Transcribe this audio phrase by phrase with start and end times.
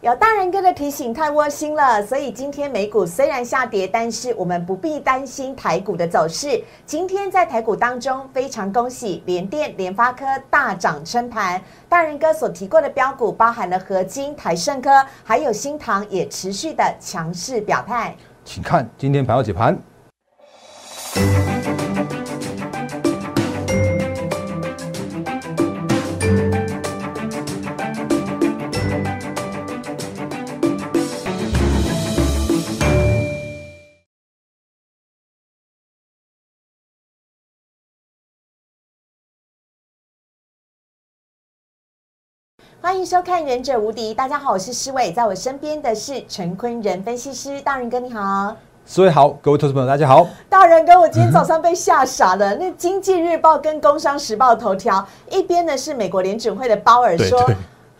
[0.00, 2.00] 有大人哥的提醒，太窝心了。
[2.06, 6.62] 所以今天美股虽然下跌，但是我们不必担心台股的走势。
[6.86, 11.60] 今天在台股当中，非常恭喜联电、联发科大涨撑盘。
[11.88, 18.14] 大人哥所提过的标股，包含了合金、台盛科，还有新唐，也持续的强势表态。
[18.44, 19.76] 请看今天盘后解盘。
[42.80, 48.56] 欢迎收看《忍者无敌》，大家好，我是施伟，在我身边的是陈坤仁分析师，大人哥你好，
[48.86, 57.50] 四位好，各位投资朋友大家好，大人哥，我今天早上被吓傻了，那《经济日报》跟《工商时报》头条，一边呢是美国联准会的鲍尔说。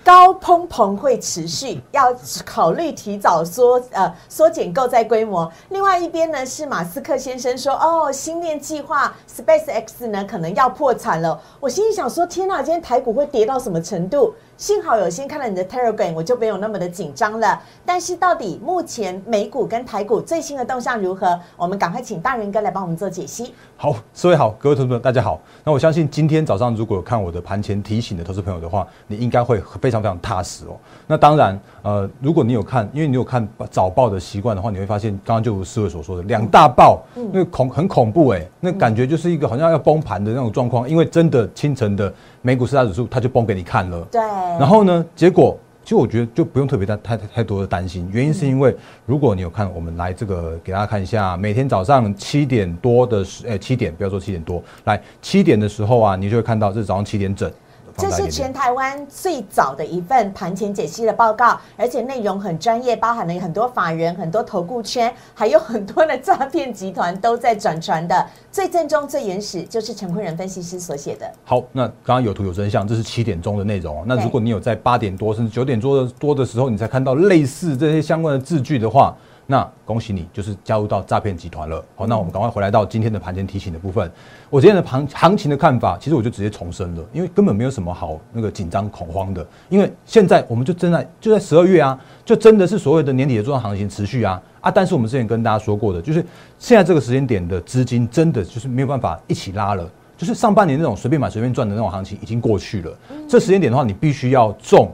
[0.04, 2.14] 高通膨会持续，要
[2.46, 5.50] 考虑提早缩呃缩减购债规模。
[5.68, 11.38] 另外一边呢是马斯克先生说，哦，星链计划 Space X 呢可能要破产了。
[11.60, 14.34] 我心里想说，天哪，今天台股会跌到什么程度？
[14.58, 17.62] 幸好有先看了你的 Telegram，我就没有那么的紧张了。
[17.86, 21.38] 但是到底目前美股跟台股最新的动向如何？
[21.56, 23.54] 我们赶快请大仁哥来帮我们做解析。
[23.76, 25.40] 好，四位好，各位投资朋友大家好。
[25.62, 30.76] 那我相信今天早上如果有看我的盘前提醒的投资朋友的话，你应该会非常非常踏实哦。
[31.06, 40.90] 那当然，呃，如果你有看，因为你有看早报的习惯的话，你会发现刚刚就如四位所说的两大报，那个恐很恐怖哎，那感觉就是一个好像要崩盘的那种状况。
[40.90, 42.12] 因为真的清晨的
[42.42, 44.00] 美股四大指数，它就崩给你看了。
[44.10, 44.47] 对。
[44.58, 48.74] 然后呢，结果其实我觉得就不用特别太太太多的担心，原因是因为
[49.06, 57.50] 如果你有看，我们来这个给大家看一下，每天早上七点多的时，诶，七点不要说七点多，来七点的时候啊，你就会看到这是早上七点整。
[57.98, 68.24] 这是全台湾最早的一份盘前解析的报告，而且内容很专业，包含了很多法人、很多投顾圈，还有很多的诈骗集团都在转传的。
[68.52, 71.28] 最正宗、最原始，就是陈坤仁分析师所写的。
[71.44, 74.04] 好，那刚刚有图有真相，这是七点钟的内容。
[74.06, 79.16] 那如果你有在八点多甚至九点多的多的时候，你才看到类似这些相关的字句的话。
[79.50, 81.82] 那恭喜你，就是加入到诈骗集团了。
[81.96, 84.12] 好，那我们赶快回来到今天的盘前提醒的部分。
[84.50, 89.46] 我今天的行行情的看法，其实我就直接重申了，因为根本没有什么好那个紧张恐慌的。
[89.70, 94.70] 因为现在我们就正在就在十二月啊，就真的是所谓的年底的重要行情持续啊啊！
[94.70, 96.22] 但是我们之前跟大家说过的，就是
[96.58, 102.94] 现在这个时间点的资金真的就是没有办法一起拉了，就是上半年那种随便买随便赚的那种行情已经过去了。
[103.26, 104.92] 这时间点的话，你必须要重。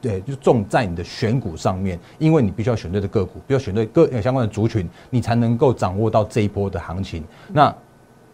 [0.00, 7.24] 对，就重在你的选股上面，因为你必须要选对的个股，必须要选对各相关的族群，你才能够掌握到这一波的行情。
[7.52, 7.74] 那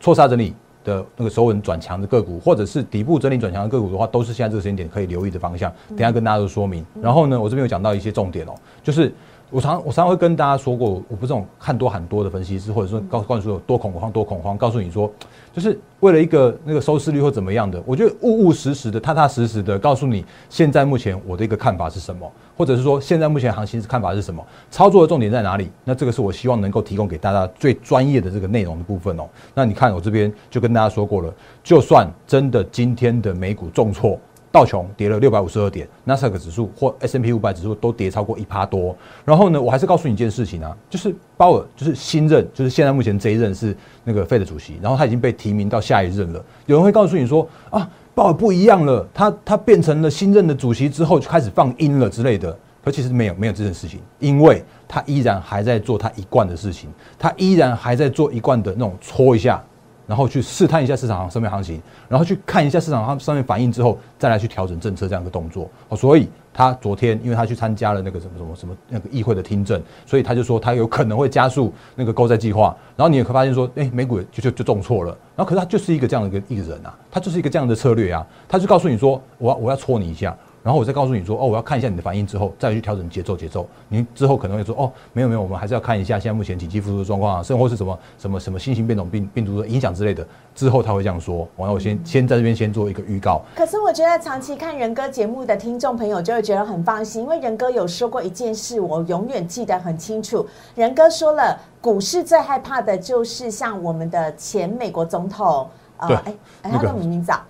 [0.00, 0.54] 错杀整理
[0.84, 5.72] 的那个首稳转强的个股，或者是底部整理转强的个股的话，都是现在这个时间点可以留意的方向。
[5.88, 6.84] 等下跟大家都说明。
[7.03, 9.12] 然后呢，我这边有讲到一些重点哦，就是。
[9.49, 15.09] 我常我常常会跟大家说过，我不是这种看多喊多的分析师，或者说告告诉有多恐慌多恐慌，告诉你说，
[15.53, 17.81] 就是为了一个那个收视率或怎么样的。
[17.87, 25.71] 我觉得务务实实的、踏踏实实的告诉你，现在目前我的一个看法是什么，或者是说现在目前行情看法是什么，操作的重点在哪里？
[25.84, 29.28] 那这个是我希望能够提供给大家最专业的这个内容的部分哦。
[29.55, 31.33] 那你看我这边就跟大家说过了，
[31.63, 34.19] 就算真的今天的美股重挫。
[34.56, 38.97] 道琼跌了六百五十二点，纳斯达克指数或 S M P 五百指数都跌超过一趴多。
[39.22, 46.43] 然后呢，我还是告诉你一件事情啊，就是鲍尔就是新任，就是现在目前这一任是那个费的主席，然后他已经被提名到下一任了。
[46.65, 52.56] 有人会告诉你说啊，鲍尔不一样了，他他变成了新任的主席之后就开始放鹰了之类的。
[52.83, 59.62] 可其实没有没有这件事情，因为他依然还在做他一贯的事情，他依然还在做一贯的那种搓一下。
[60.06, 65.69] 然后去试探一下市场上面行情，然后去看一下市场上上面反应之后，再来去调整政策这样一个动作。
[65.89, 72.75] 哦，所以他昨天因为他去参加了那个什么什么什么那个议会的听证，所以他就说他有可能会加速那个购债计划。
[72.97, 75.11] 然后你也会发现说，哎，美股就就就中错了。
[75.34, 80.37] 然后可是他就是一个这样的一个一个人啊，他就是一个这样的策略啊，他就告诉你说，我要我要戳你一下。
[80.66, 83.65] 然后我再告诉你说，哦，我要看一下你的反应之后，再去调整节奏节奏。
[83.88, 90.27] 你之后可能会说，哦，没有没有，我们还是要看一下现在目前经济复苏的状况啊，甚或是什么什么什么新型变种病病毒的影响之类的。
[90.57, 93.41] 之后他会这样说，完了我先先在这边先做一个预告。
[93.54, 100.45] 可是我觉得长期看仁哥节目的听众朋友就会觉得很放心，因为仁哥有说过一件事，我永远记得很清楚。
[100.74, 105.69] 仁哥说了，股市最害怕的就是像我们的前美国总统。
[106.07, 107.47] 对，哎，他叫什么名字啊？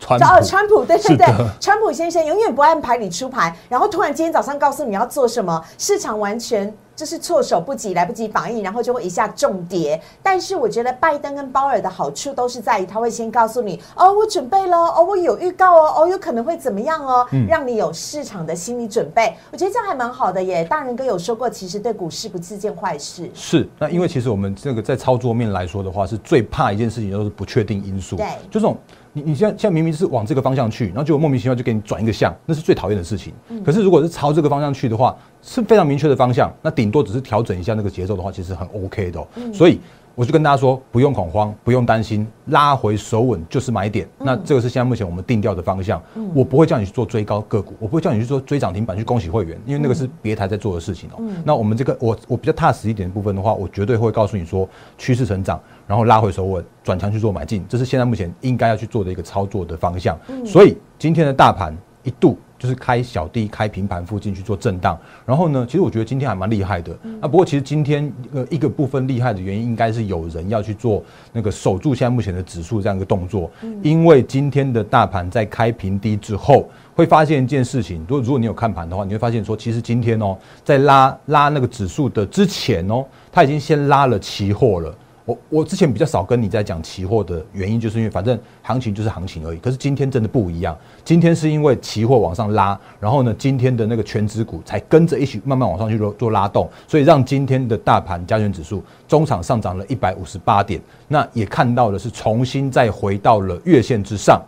[0.00, 1.26] 川普川普，对对对，
[1.60, 10.00] 川普先生永远不按牌理出牌，然后突然今天早上告诉你要做什么，市场完全就是措手不及，来不及反应，然后就会一下重跌。
[10.22, 19.34] 但是我觉得拜登跟鲍尔的好处都是在于，他会先告诉你，哦，我准备了，哦，我有预告哦，哦，有可能会怎么样哦，让你有市场的心理准备。
[19.50, 20.64] 我觉得这样还蛮好的耶。
[20.64, 23.30] 大人哥有说过，其实对股市不是件坏事。
[23.34, 28.16] 是，那因为其实我们这个在操作面来说的话，是最怕一件事情，就是不确定因素。
[28.16, 28.76] 对，就这种。
[29.14, 33.32] 你你现在现在明明是往这个方向去，然后就莫名其妙就给你转一个向，那是最讨厌的事情。
[33.64, 39.26] 可是如果是朝这个方向去的话，是非常明确的方向，那顶多只是调整一下那个节奏的话，其实很 OK 的。
[39.54, 39.80] 所以。
[40.14, 44.08] 我就跟大家说，不用恐慌，不用担心，拉回手稳就是买点。
[44.18, 46.00] 那这个是现在目前我们定调的方向。
[46.34, 51.22] 我不会叫你去做追高个股，我不会叫你去做追涨停板去恭喜会员，因为那个是别台在做的事情哦。
[51.44, 60.18] 那我们这个我我比较踏实一点的部分的话，我绝对会告诉你说趋势成长，然后拉回手稳，转强去做买进，这是现在目前应该要去做的一个操作的方向。
[60.46, 62.38] 所以今天的大盘一度。
[62.64, 66.94] 就是开小低，开平盘附近去做震荡，然后呢，其实我觉得今天还蛮厉害的。
[67.20, 73.50] 啊，不过其实今天呃一个部分厉害的原因，应该是有人要去做那个守住现在目前的指数这样一个动作。
[73.82, 78.00] 因为今天的大盘在开平低之后，会发现一件事情。
[78.08, 80.34] 如果如果你有看盘的话，你会发现说，其实今天哦，
[80.64, 84.96] 在拉拉那个指数的之前哦，它已经先拉了期货了。
[85.26, 89.58] 我我之前比较少跟你在讲期货的原因，就是因为反正行情就是行情而已。
[89.58, 100.78] 可是今天真的不一样，今天是因为期货往上拉，然后呢，今天的那个全指股才跟着一起慢慢往上去做做拉动，所以让今天的大盘加权指数中场上涨了一百五十八点，
[101.08, 104.42] 那也看到的是重新再回到了月线之上，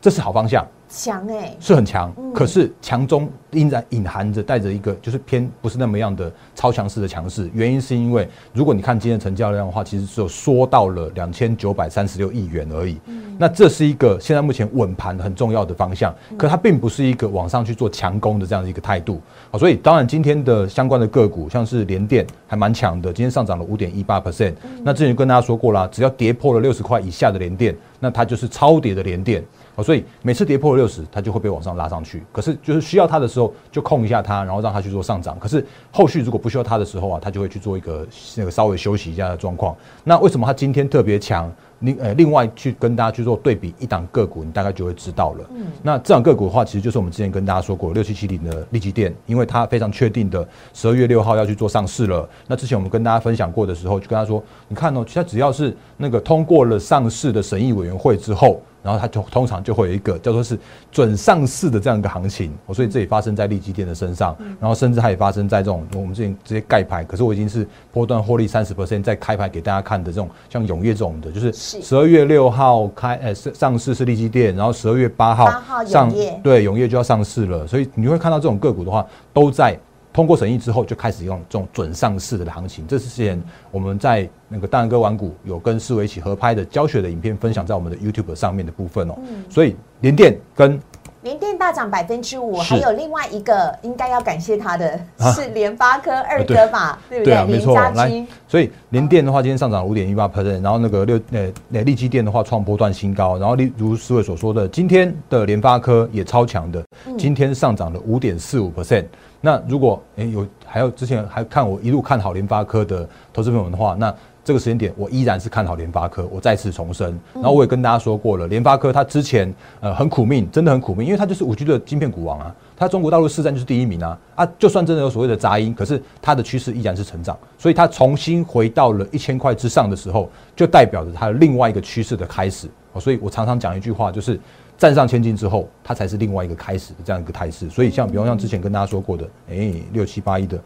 [0.00, 0.66] 这是好方向。
[0.88, 7.50] 强哎，是很强，可是强中依然隐含着带着一个就是偏不是那么样的超强势的强势。
[7.52, 12.98] 原因是因为如果你看今天成交量的话，其实只有缩到了两千九百三十六亿元而已。
[13.38, 19.20] 那这是一个现在目前稳盘很重要的方向，可它并不是一个往上去做强攻的这样的一个态度。
[19.50, 24.54] 好，所以当然今天的相关的个股，像是联电还蛮强的，今天上涨了五点一八 percent。
[24.82, 29.44] 那之前跟大家说过啦，只要跌破了六十块以下的联电，那它就是超跌的联电。
[29.82, 32.22] 所以每次跌破六十，它就会被往上拉上去。
[32.32, 35.38] 可是就是需要它的时候，就控一下它，然后让它去做上涨。
[35.38, 39.76] 可是后续如果不需要它的时候啊，它就会去做一个那个稍微休息一下的状况。
[40.04, 41.50] 那为什么它今天特别强？
[41.80, 45.44] 另呃，另外去跟大家去做对比一档个股，你大概就会知道了。
[45.54, 52.28] 嗯，那这档个股的话，其实就是我们之前跟大家说过六七七零的利基电，因为它非常确定的十二月六号要去做上市了。
[52.46, 58.60] 那之前我们跟大家分享过的时候，就跟他说，你看哦，其实只要是那个通过了上市的审议委员会之后。
[58.80, 60.56] 然后它就通常就会有一个叫做是
[60.90, 75.46] 准上市的这样一个行情，所以这也发生在利基店的身上，然后甚至它也发生在这种我们之前直接盖牌，可是我已经是波段获利三十 percent 在开牌给大家看的这种像永业这种的，就是十二月六号开呃上上市是利基店，然后十二月八号
[75.84, 76.12] 上
[76.42, 79.78] 对永业就要上市了，所以你会看到这种个股的话都在。
[80.10, 82.84] 通过审议之后，就开始用这种准上市的行情。
[82.88, 89.14] 这是之前我们在那个大安哥玩股有跟思维一起合拍的教学的影片分享在我们的 YouTube 上面的部分哦。
[89.48, 90.80] 所以联电跟
[91.22, 94.98] 联电大涨百分之五，还有另外一个应该要感谢他的
[95.34, 96.98] 是联发科二哥吧？
[97.08, 97.44] 对不对？
[97.44, 97.74] 没错。
[97.74, 106.84] 来，所以联电的话今天上涨五点一八 percent，然后那个六呃呃利基电的话创波段新高，然后例如思维所说的，今天的联发科也超强的，
[107.18, 109.04] 今天上涨了五点四五 percent。
[109.40, 114.14] 那如果诶有还有之前还看我一路看好联发科的投资朋友们的话，那
[114.48, 117.20] 这个时间点我依然是看好联发科，我再次重申。
[117.34, 132.70] 然后我也跟大家说过了，联发科它之前呃很苦命，真的很苦命，因为它就是五 G 的晶片股王啊，它中国大陆市占就是第一名啊啊，就算真的有所谓的杂音，可是它的趋势依然是成长，所以它重新回到了一千块之上的时候，就代表着它的另外一个趋势的开始。
[132.98, 134.40] 所以我常常讲一句话，就是。
[134.78, 137.68] 站上千金之后，它才是另外一个开始的这样一个态势。
[137.68, 140.56] 所以像比方像之前跟大家说过的，哎，六七八一的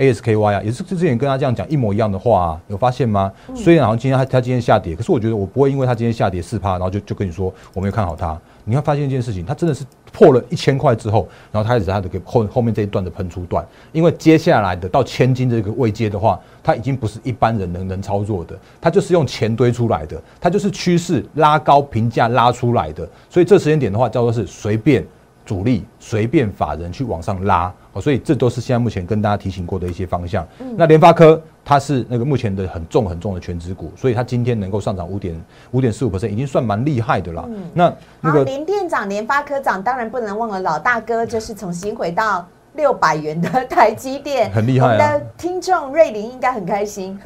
[0.00, 3.30] ASKY 啊，也是之前跟他这样讲一模一样的话，有发现吗？
[3.54, 8.40] 虽然好像今天他他今天下跌，可是我觉得我不会因为他今天下跌四趴，然后就就跟你说我没有看好它。
[8.64, 25.04] 你会发现一件事情，它真的是破了一千块之后，然后它开始它的给后后面这一段的喷出段，因为接下来的到千金这个位阶的话，它已经不是一般人能能操作的，它就是用钱堆出来的，它就是趋势拉高评价拉出来的，所以这时间点的话叫做是随便。
[25.42, 30.46] 主力随便法人去往上拉，哦，所以这都是现在目前跟大家提醒过的一些方向。
[30.76, 35.40] 那联发科它是那个目前的很重很重的全指股，所以它今天能够上涨五点
[35.72, 37.48] 五点四五 percent，已经算蛮厉害的了。
[37.74, 44.86] 那那个联电涨，联发科涨，当然不能忘了老大哥，就是重新回到六百元的台积电，很厉害。
[44.86, 47.18] 我们的听众瑞林应该很开心。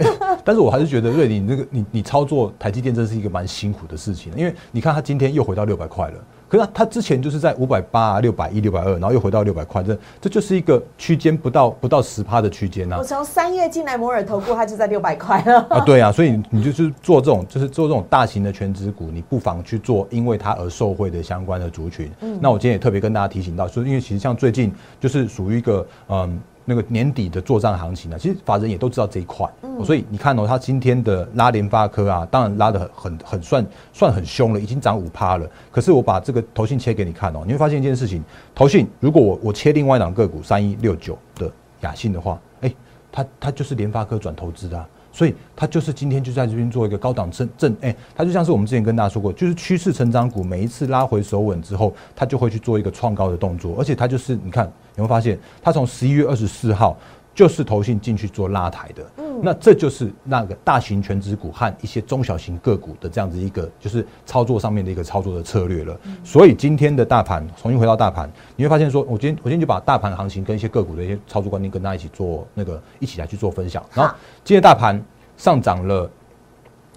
[0.43, 6.15] 但是我还是觉得瑞林那个你你操作台积电真是一个蛮辛苦的事情，因为你看它今天又回到六百块了。
[6.55, 12.97] 可是它之前就是在五百八、六百一、六百二，然后又回到六百块，这这就是一个区间不到不到十趴的区间呐。
[12.97, 15.67] 我从三月进来摩尔投顾，它就在六百块了。
[15.69, 22.09] 啊，对啊，所以你就是做这种，就是做这种大型的全职股，你不妨去做，因为它而受惠的相关的族群。
[22.21, 26.41] 嗯，那我今天也特别跟大家提醒到，说因为其实像最近就是属于一个嗯。
[26.65, 29.47] 那个年底的做账行情呢，其实法人也都知道这一块，
[29.85, 35.47] 所以你看哦，他今天的拉联发科啊，当然拉的很很很算算很凶了，已经涨五趴了。
[35.71, 38.23] 可是我把这个头信切给你看哦，你会发现一件事情，
[38.55, 42.75] 头信如果我我切另外一档个股三一六九的雅信的话，哎，
[43.13, 54.71] 它它就是联发科转投资的，所以它就是今天就在这边做一个高档震震，哎，它就像是我们之前跟大家说过，就是趋势成长股，每一次拉回手稳之后，它就会去做一个创高的动作，而且它就是你看。
[54.97, 56.97] 有没有发现，它从十一月二十四号
[57.35, 65.99] 就是投信进去做拉抬的，嗯，那这就是那个大型全职股和一些中小型个股的这样子一个就是操作上面的一个操作的策略了。
[66.23, 73.85] 所以今天的大盘重新回到大盘，你会发现说，我今天我今天就把大盘行情跟一些个股的一些操作观念跟大家一起做那个一起来去做分享。
[73.93, 74.15] 然后
[74.45, 75.03] 今天大盘
[75.37, 76.09] 上涨了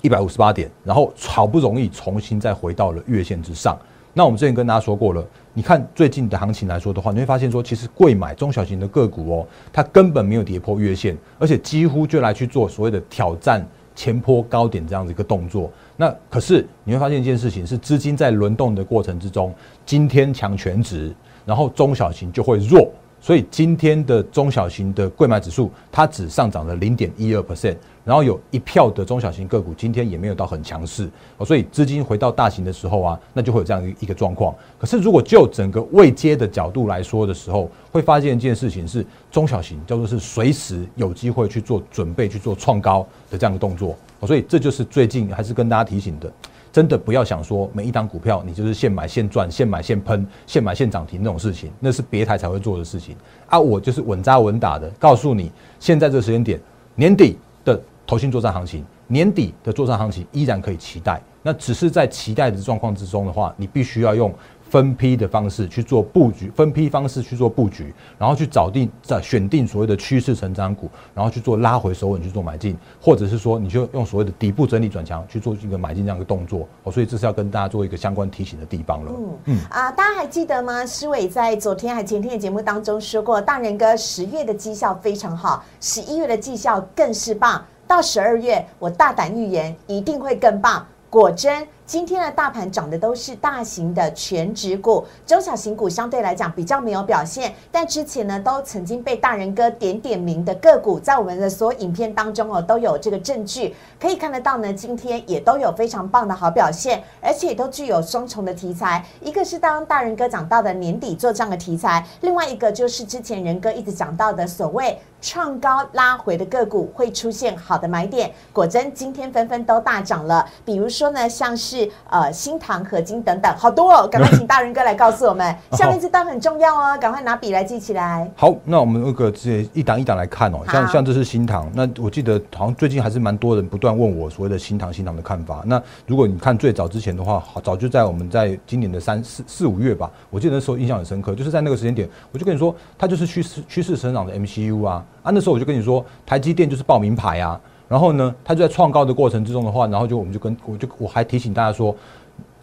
[0.03, 3.75] 一百五十八点，然后好不容易重新再回到了月线之上。
[4.13, 5.23] 那我们之前跟大家说过了。
[5.53, 15.71] 你看最近的行情来说的话，你会发现说，其实贵买中小型的个股哦，它根本没有跌破月线，而且几乎就来去做所谓的挑战前坡高点这样子一个动作。
[15.95, 19.53] 那可是你会发现一件事情，是资金在轮动的过程之中，
[19.85, 21.11] 今天强全值，
[21.45, 22.91] 然后中小型就会弱。
[23.27, 31.09] 所以今天的中小型的贵买指数，它只上涨了零点一二 percent，然后有一票的中小型个股今天也没有到很强势，
[31.45, 34.55] 所以资金回到大型的时候啊，那就会有这样一个状况。
[34.79, 43.93] 可是如果就整个未接的角度来说的时候，会发现一件事情是，中小型叫做是随时有机会去做准备去做创高的这样的动作，
[44.25, 46.31] 所以这就是最近还是跟大家提醒的。
[46.71, 53.15] 真的不要想说每一档股票你就是现买现赚、现买现喷、现买现涨停那种事情，那是别台才会做的事情
[53.47, 53.59] 啊！
[53.59, 56.59] 我就是稳扎稳打的，告诉你，现在这个时间点，
[56.95, 61.21] 年底的投信作战行情，年底的作战行情依然可以期待。
[61.41, 64.33] 那只是在期待的状况之中的话，你必须要用。
[64.69, 76.67] 分批的方式去做布局，分批方式去做布局，然后去找定、在选定所谓的趋势成长股，然后去做拉回手稳去做买进，或者是说你就用所谓的底部整理转强去做一个买进这样一个动作。
[76.83, 79.11] 哦，所以这是要跟大家做一个相关提醒的地方了。
[79.15, 80.85] 嗯嗯啊，大家还记得吗？
[80.85, 90.85] 施伟在昨天还前天的节目当中说过，大人哥十月的绩效非常好，十一月的绩效更是棒，到十二月我大胆预言一定会更棒。
[91.09, 97.55] 果真，今天的大盘涨的都是大型的全指股，中小型股相对来讲比较没有表现。
[97.71, 104.73] 但之前呢，都曾经被大人哥点点名的个股，在我们的所有影片当中哦，都有这个证据可以看得到呢。
[104.73, 109.05] 今天也都有非常棒的好表现，而且都具有双重的题材。
[109.21, 114.99] 一个是当大人哥讲到的年底做账的题材，另外一个就是之前人哥一直讲到的所谓。
[115.19, 120.47] 创高拉回的个股会出现好的买点，果真今天纷纷都大涨了。
[120.63, 121.76] 比如说呢，像是
[122.09, 124.07] 呃新唐、合金等等，好多哦。
[124.11, 128.29] 赶快请大人哥来告诉我们， 下面这单很重要哦，赶快拿笔来记起来。
[128.35, 130.59] 好，那我们那个直接一档一档来看哦。
[130.71, 135.61] 像像这是新唐，那我记得好像最近还是蛮多人不断问我所谓的新唐、新唐的看法。
[135.65, 145.03] 那如果你看最早之前的话，早就在我们在今年的三四四五月吧，我记得那时候印象很深刻，就是在那个时间点，我就跟你说，它就是趋势趋势成长的 MCU 啊。
[145.23, 147.59] 啊，那时候我就跟你说，台积电就是报名牌啊。
[147.87, 151.95] 然后呢，它就在创高的过程之中的话，然后就我们就跟我就我还提醒大家说，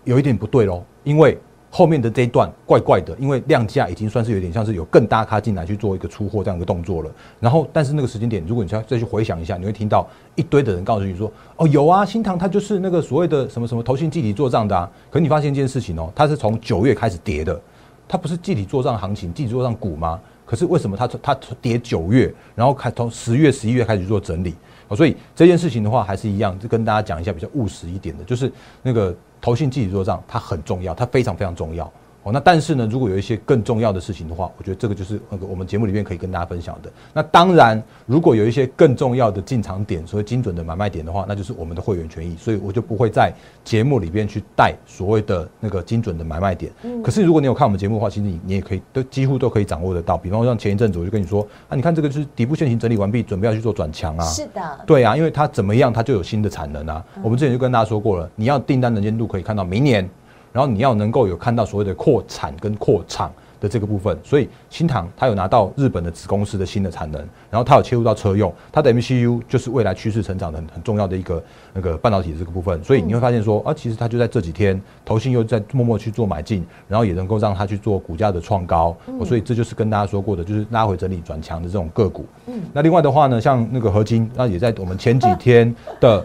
[0.05, 1.39] 有一点不对喽，因为
[1.71, 7.11] 后面的这一段怪怪的，因为量价已经算是有点像是有更大咖进来去做一个出货这样一个动作了。
[7.41, 14.89] 然后，但是那个时间点，如果你再再去回想一下，你会听到一堆的人告诉你说，哦，有啊，新塘它就是那个所谓的什么什么投信集体做账的啊。
[15.11, 17.61] 可你发现一件事情哦，它是从九月开始跌的，
[18.07, 20.21] 它不是集体做账行情，集体做账股吗？
[20.47, 24.55] 可是为什么它它跌九月，然后开从十月十一月开始做整理
[24.95, 31.91] 所以这件事情的话还是一样，就跟大家讲一下比较务实一点的，就是那个投信记体做账，它很重要，它非常非常重要。
[32.25, 36.91] 哦，那但是呢，如果有一些更重要的事情的话，我觉得这个就是那个我们节目里面可以跟大家分享的。
[37.13, 43.31] 那当然，如果有一些更重要的进场点，所谓精准的买卖点的话，那就是我们的会员权益，所以我就不会在
[43.63, 46.73] 节目里边去带所谓的那个精准的买卖点。
[46.83, 47.03] 嗯。
[47.03, 50.17] 可是如果你有看我们节目的话，其实你你也可以都几乎都可以掌握得到。
[50.17, 54.25] 比方说像前一阵子我就跟你说啊，你看这个就是底部线型整理完毕，准备要去做转强啊。
[54.25, 54.63] 是的。
[54.87, 57.05] 对啊，因为它怎么样，它就有新的产能啊。
[57.23, 60.09] 我们之前就跟大家说过了，你要订单能见度可以看到明年。
[60.55, 63.29] 然后你要能够有看到所谓的扩产跟扩厂，
[63.61, 67.21] 的这个部分，所以新唐它有拿到日本的子公司的新的产能，
[67.51, 71.43] 然后它有切入到车用，它的 MCU 就是未来趋势成长的很很重要的一个
[71.73, 78.95] 那个半导体的这个部分，所以你会发现说啊，其实它就在这几天，投信又在默默去做买进，然后也能够让它去做股价的创高，
[79.25, 82.27] 所以这就是跟大家说过的，就是拉回整理转强的这种个股。
[82.47, 86.25] 嗯，那另外的话呢，像那个合金，那也在我们前几天的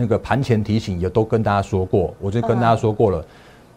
[0.00, 3.24] 那个盘前提醒也都跟大家说过，我就跟大家说过了。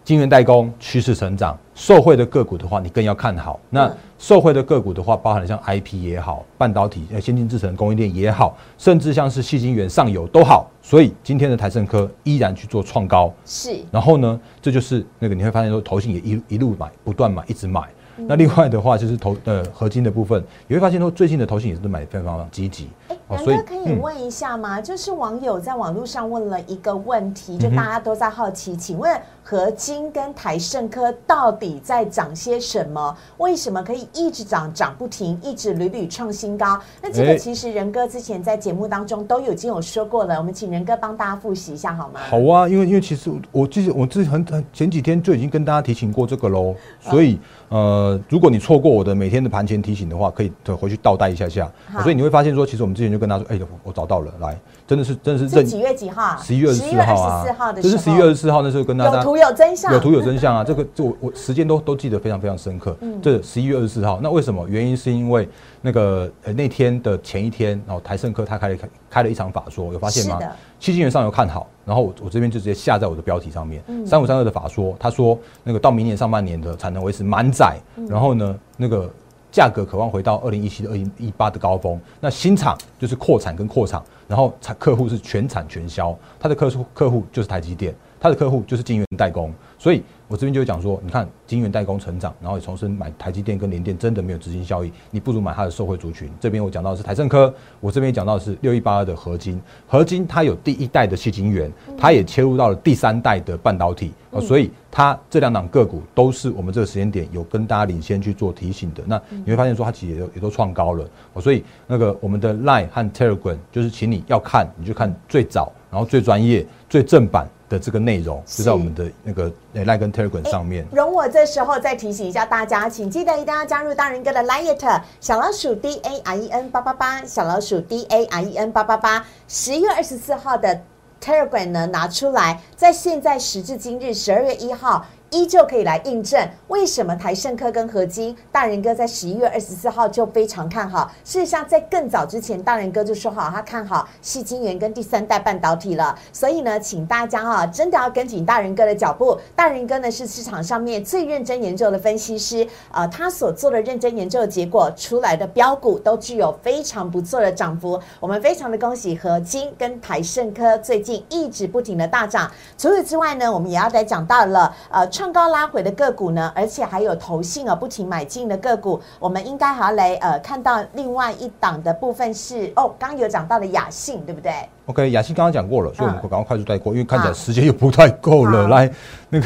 [0.03, 3.59] 晶圆代工趋势成长，受惠的个股的话，你更要看好。
[3.69, 10.69] 那受惠的个股的话，包含了像 IP 也好，半导体、呃先进制程供应链也好，甚至像是细晶圆上游都好。
[10.81, 13.33] 所以今天的台盛科依然去做创高。
[13.45, 13.79] 是。
[13.91, 17.81] 然后呢，这就是那个你会发现说，投信也一一路买，不断买，一直买。
[18.27, 22.87] 那另外的话就是投呃合金的部分，你会发现说最近的投信也是买非常积极。
[23.30, 24.82] 杨哥可以问一下吗？
[24.82, 33.15] 就是网友在网络上问了一个问题，就大家都在好奇，请问合金跟台盛科到底在涨些什么？
[33.38, 36.80] 为什么可以一直涨涨不停，一直屡屡创新高？
[37.01, 42.20] 那这个其实仁哥之前在节目当中都有已经有说过了，我们请仁哥帮大家复习一下好吗？
[42.30, 47.39] 好啊，因为因为其实我之前我之前很很前几天就已经跟大家提醒过这个喽，所以
[47.70, 51.72] 呃，如果你错过我的每天的盘前提醒的话，可以回去倒带一下下。
[52.03, 54.55] 所以你会发现说，其实我们之前就跟他说，哎，我找到了，来，
[54.86, 55.50] 真的是，真的是。
[55.50, 56.38] 这几月几号？
[56.39, 57.74] 十一月二十四号啊。
[57.74, 59.17] 这是十一月二十四号那时候跟大家。
[59.17, 59.91] 有图有真相。
[59.91, 60.63] 有图有真相啊！
[60.63, 62.96] 这个，这我我时间都都记得非常非常深刻。
[63.01, 63.20] 嗯。
[63.20, 64.67] 这十一月二十四号，那为什么？
[64.70, 65.50] 原因是因为
[65.81, 70.38] 那个呃那天的前一天，然后台盛科他开了开开了一场法说，有发现吗？
[70.79, 73.84] 七星元上游看好，然后我我这边就直接下在我的标题上面。
[74.05, 79.10] 三五三二的法说，他说那个到明年上半年的产能维持满载，然后呢那个。
[79.51, 82.00] 价格渴望回到二零一七、二零一八的高峰。
[82.20, 90.01] 那新厂就是扩产跟扩厂，然后产客户是全产全销，他的客户客户就是台积电，他的客户就是晶圆代工，所以。
[90.31, 96.31] 我这边就讲说，你看晶圆代工成长，然后也重新买台积电跟联电，真的没有资金效益，你不如买它的受惠族群。
[96.39, 109.03] 这边我讲到的是台盛科，我这边讲到的是六一八二的合金，合金它有第一代的细晶圆，它也切入到了第三代的半导体，所以它这两档个股都是我们这个时间点有跟大家领先去做提醒的。
[109.05, 111.05] 那你会发现说它其实也也都创高了，
[111.41, 117.45] 所以那个我们的 Line 和 Telegram 就是请你要看，你就看最早，然后最专业、最正版。
[117.71, 120.85] 的这个内容就在我们的那个 Line 跟 Telegram 上面。
[120.91, 129.25] 容我这时候再提醒一下大家，请记得一定要加入大人哥的 Line 小老鼠 D A I E N 八八八，小老鼠 D A I E N 八八八。
[129.47, 130.81] 十月二十四号的
[131.23, 135.05] Telegram 呢拿出来，在现在时至今日十二月一号。
[135.32, 141.10] 依旧可以来印证为什么台盛科跟合金大人哥在十一月二十四号就非常看好。
[141.24, 146.13] 事实上，在更早之前，大人哥就说好他看好细晶圆跟第三代半导体了。
[146.34, 149.39] 所以呢，请大家啊，真的要跟紧大人哥的脚步。
[149.56, 157.98] 大人哥呢是市场上面最认真研究的分析师，呃，他所做的认真研究的结果出来的标股都具有非常不错的涨幅。
[158.20, 162.52] 我们非常的恭喜合金跟台盛科最近一直不停的大涨。
[162.78, 165.08] 除此之外呢，我们也要再讲到了呃。
[165.21, 174.51] 创高拉回的个股呢，而且还有投信啊不停买进的个股，我们应该还要来呃看到另外一档的部分是哦，刚有讲到的雅信，对不对
[174.88, 178.67] ？OK，雅信刚刚讲过了，所以我们赶快快速带过，因为看起来时间又不太够了。
[178.69, 178.91] 来，
[179.29, 179.45] 那个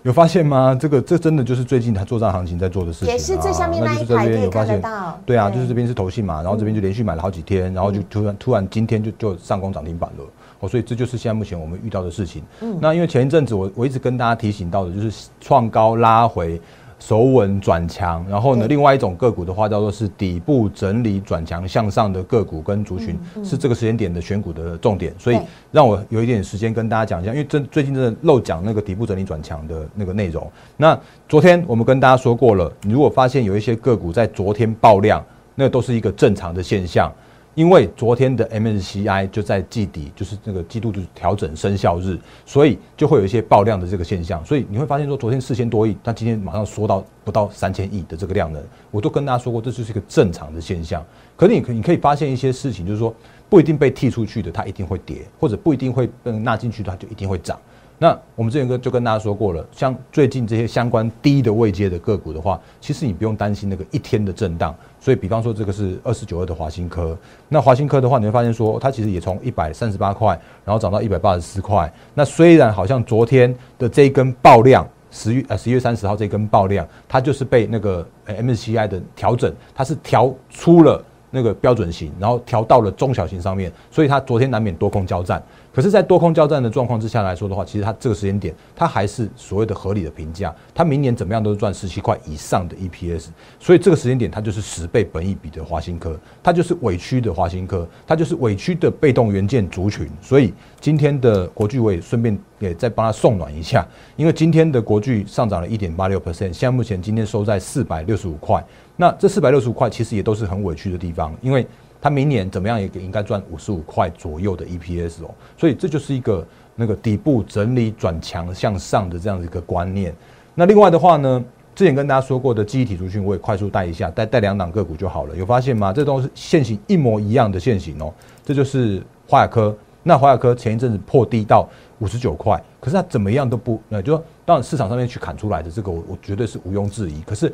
[0.00, 0.74] 有发现吗？
[0.80, 5.20] 这个这真的就是最近他做账行情在做的事情，也是最下面那一排有发现到。
[5.26, 10.24] 对啊，就是这边是投信嘛，然后这边就连续买了好几天，然后就突然突然今天就就上攻涨停板了。
[10.62, 12.40] 哦，所以这就是现在目前我们遇到的事情。
[12.60, 16.60] 嗯，那因为前一阵子我我一直跟大家提醒到的，就是创高拉回，
[17.00, 18.24] 守稳转强。
[18.30, 25.12] 然后呢，另外一种个股的话，叫做是底部整理转强向上的个股跟族群，是这个时间点的选股的重点。
[25.18, 25.38] 所以
[25.72, 30.48] 让我有一点时间跟大家讲一下，因为真最近真的漏讲那个底部整理转强的那个内容。
[30.76, 30.96] 那
[31.28, 35.24] 昨天我们跟大家说过了，你如果发现有一些个股在昨天爆量，
[35.56, 37.12] 那都是一个正常的现象。
[37.54, 44.42] 因为昨天的 MSCI 就在季底，就是那个季度的调整生效日，所以就会有一些爆量的这个现象。
[44.44, 51.04] 所以你会发现说，昨天四千多亿，但今天马上缩到不到三千亿的这个量能，我都跟大家说过，这就是一个正常的现象。
[51.36, 53.14] 可是你可你可以发现一些事情，就是说
[53.50, 57.58] 不一定被剔出去的，它一定会跌，或者不一定会被纳进去的，它就一定会涨。
[58.02, 64.74] 那我们之前跟就跟大家说过了，像最近这些相关低的位阶的个股的话，其实你不用担心那个一天的震荡。
[64.98, 67.16] 所以，比方说这个是二四九二的华新科，
[67.48, 71.92] 那华新科的话，你会发现说它其实也从一百三十八块，然后涨到一百八十四块。
[72.12, 81.00] 那虽然好像昨天的这一根爆量，十月呃十月三十号这根爆量，它就是被那个 MSCI 的调整，它是调出了
[81.32, 85.42] 那个标准型，然后调到了中小型上面，所以它昨天难免多空交战。
[85.74, 90.54] 可是，在多空交战的状况之下来说的话，其实它这个时间点，它还是所谓的合理的评价。
[90.74, 100.06] 它明年怎么样都是赚十七块以上的 EPS，所以这个时间点它就是十倍本益比的华新科，它就是委屈的华新科，它就是委屈的被动元件族群。
[100.20, 108.62] 所以今天的国巨我也顺便也再帮它送暖一下，因为今天的国巨上涨了一点八六 percent，现在目前今天收在四百六十五块。
[109.02, 111.66] 那这四百六十五块其实也都是很委屈的地方，因为。
[112.04, 120.12] 它明年怎么样也应该赚五十五块左右的 EPS 哦，所以这就是一个那个底部整理转强向上的这样的一个观念。
[120.56, 121.44] 那另外的话呢，
[121.76, 125.36] 之前跟大家说过的记忆体族群，我也快速带一下，带带两档个股就好了。
[125.36, 125.92] 有发现吗？
[125.92, 128.12] 这都是线型一模一样的线型哦。
[128.44, 131.68] 这就是华亚科，那华亚科前一阵子破低到
[132.00, 137.22] 五十九块，可是它怎么样都不，那，就说当然市场上面去砍出来的这个，我我绝对是毋庸置疑。
[137.22, 137.52] 可是。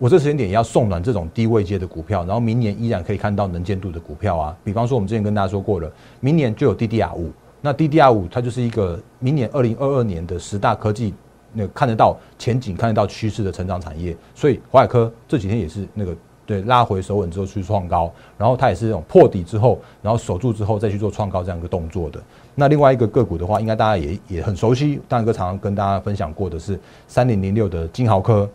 [0.00, 4.56] 我这时间点也要送暖这种低位阶的股票，然后明年依然可以看到能见度的股票啊。
[4.64, 11.12] 比方说，我们之前跟大家说过了，明年就有 DDR 五，那 DDR 五它就是一个明年二零二二年的十大科技
[11.52, 14.16] 那看得到前景、看得到趋势的成长产业。
[14.34, 22.18] 所以华海科这几天也是那个对拉回手稳之后去创高，然后它也是这种破底之后，然后守住之后再去做创高这样一个动作的。
[22.54, 28.48] 那另外一个个股的话，应该大家也也很熟悉，大哥常常跟大家分享过的是三零零六的金豪科。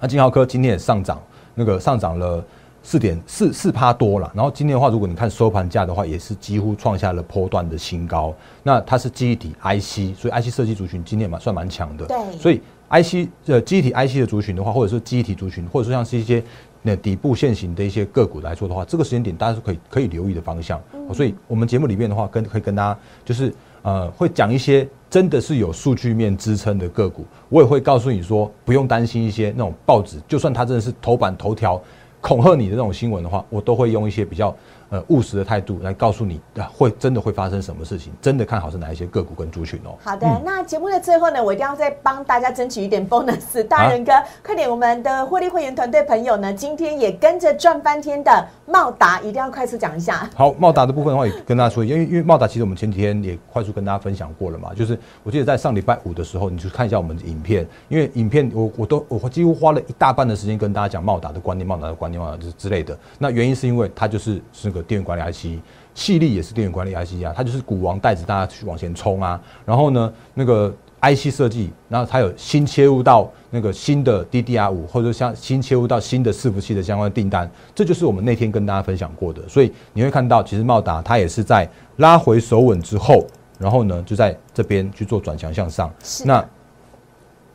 [0.00, 1.20] 那金豪科今天也上涨，
[1.54, 2.44] 那个上涨了
[2.82, 4.30] 四点四四趴多了。
[4.34, 8.34] 然后今天的话，如果你看收盘价的话，也是几乎创下了波段的新高。
[8.62, 12.06] 那它是记忆体 IC，所以 IC 设计族群今天蛮算蛮强的。
[12.06, 12.16] 对。
[12.38, 16.42] 所以 IC 呃记忆体 IC 的族群的话，或者是记忆体族群，或者说像是一些
[16.82, 20.80] 那底部现行的一些个股来说的话，这个时间点大家是可以可以留意的方向。
[21.12, 23.52] 所以我们节目里面的话，跟可以跟大家就是
[23.82, 24.88] 呃会讲一些。
[25.10, 31.80] 真的是有数据面支撑的个股，我也会告诉你说，不用担心一些那种报纸，就算它真的是头版头条
[32.20, 34.54] 恐吓你的那种新闻的话，我都会用一些比较。
[34.90, 36.40] 呃，务实的态度来告诉你，
[36.72, 38.12] 会真的会发生什么事情？
[38.22, 39.94] 真的看好是哪一些个股跟族群哦。
[40.02, 43.62] 好的，那节目的最后呢，我一定要再帮大家争取一点 bonus。
[43.68, 50.28] 大人哥，快点，我们的获利会员团队朋友呢，今天也跟着赚翻天的茂达，一定要快速讲一下。
[50.34, 62.98] 好，茂达的部分的话，也跟大家说，因为因为茂达其实我们前几天也快速跟大家分享过了嘛，就是我记得在上礼拜五的时候，你去看一下我们的影片，因为影片我我都我几乎花了一大半的时间跟大家讲茂达的观念、茂达的观念、茂达之之类的。
[63.18, 65.60] 那原因是因为它就是是个电源管理 IC。
[65.94, 69.40] 细粒也是电源管理 IC 啊，它就是股王带着大家去往前冲啊。
[69.64, 79.42] 然后呢，那个 IC 设计，然后它有新切入到那个新的 DDR 五，或者像新切入到新的伺服器的相关订单，这就是我们那天跟大家分享过的。
[79.48, 83.26] 所以你会看到，其实茂达它也是在拉回手稳之后，
[83.58, 85.92] 然后呢就在这边去做转强向上。
[86.24, 86.48] 那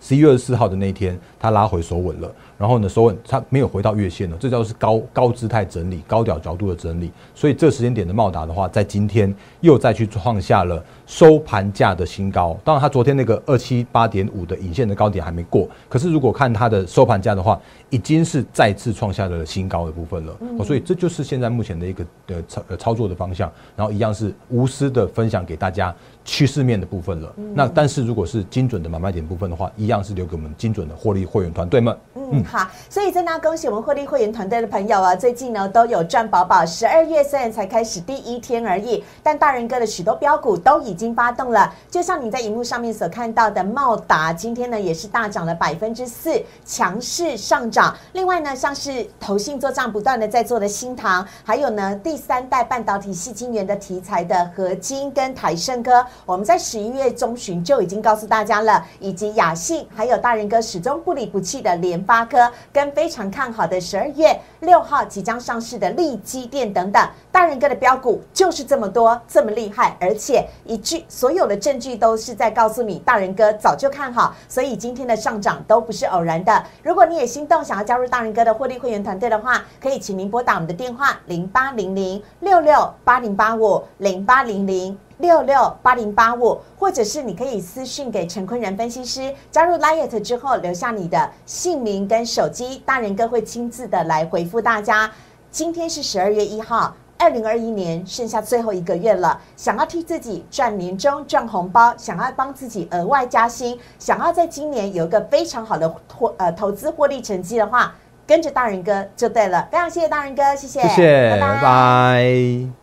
[0.04, 2.30] 十一月二十四号的那一天，它拉回手稳了。
[2.58, 7.10] 然后呢，收稳，它没有回到月线了，这叫是高高姿态整理、高屌角度的整理。
[7.34, 12.58] 所以这时间点的茂达的话，在今天又再去创下了收盘价的新高。
[12.66, 20.38] 当然，它昨天那个二七八点五的引线的高点还没过，可是如果看它的收盘价的话，已经是再次创下了新高的部分了。
[20.66, 23.52] 所以这就是现在目前的一个呃操操作的方向。
[23.76, 25.94] 然后一样是无私的分享给大家
[26.26, 27.34] 趋势面的部分了。
[27.54, 31.98] 那但是如果是精准的买卖点部分的话，一样是留给我们精准的获利会员团队们。
[32.16, 32.44] 嗯。
[32.44, 35.16] 好，所以真的要恭喜我们获利会员团队的朋友啊！
[35.16, 36.66] 最近呢都有赚饱饱。
[36.66, 41.74] 十二月虽然才开始第一天而已，但大人哥的许多标股都已经发动了。
[41.92, 47.96] 就像你在荧幕上面所看到的茂达，今天呢也是大涨了百分之四，强势上涨。
[48.14, 62.24] 另外呢，像是投信做账不断的在做的新塘，还有呢第三代半导体系晶圆的题材的合金跟台盛科，我们在十一月中旬就已经告诉大家了，以及雅信，还有大人哥始终不离不弃的联发。
[62.24, 76.64] 科跟非常看好的十二月六号即将上市的利基电等等，大人哥的标股就是这么多，这么厉害，而且一句所有的证据都是在告诉你，大人哥早就看好，所以今天的上涨都不是偶然的。
[76.82, 84.98] 如果你也心动想要加入大人哥的获利会员团队的话，可以请您拨打我们的电话零八零零六六八零八五零八零零。
[85.24, 95.10] 六六八零八五，或者是你可以私信给陈坤仁分析师，加入 Liet 之后留下你的姓名跟手机，大人哥会亲自的来回复大家。
[95.50, 107.96] 今天是十二月一号，二零二一年剩下最后一个月了，想要替自己赚年终赚红包，想要帮自己额外加薪，想要在今年有一个非常好的获呃投资获利成绩的话，
[108.28, 109.66] 跟着大人哥就对了。
[109.72, 112.83] 非常谢谢大人哥，谢谢，谢谢，拜拜。